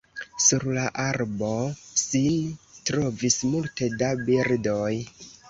[0.43, 1.49] Sur la arbo
[2.05, 2.49] sin
[2.91, 4.91] trovis multe da birdoj.